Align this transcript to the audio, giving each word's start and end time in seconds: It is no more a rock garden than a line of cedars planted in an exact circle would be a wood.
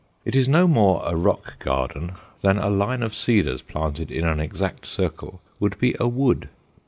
It 0.25 0.35
is 0.35 0.49
no 0.49 0.65
more 0.67 1.03
a 1.05 1.15
rock 1.15 1.59
garden 1.59 2.13
than 2.41 2.57
a 2.57 2.71
line 2.71 3.03
of 3.03 3.13
cedars 3.13 3.61
planted 3.61 4.09
in 4.11 4.25
an 4.25 4.39
exact 4.39 4.87
circle 4.87 5.41
would 5.59 5.77
be 5.77 5.95
a 5.99 6.07
wood. 6.07 6.49